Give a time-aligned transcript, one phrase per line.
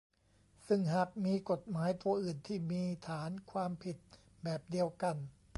[0.67, 3.97] ซึ่งหากมีกฎหมายตัวอื่นที่มีฐานความผิด
[4.43, 5.15] แบบเดียวกัน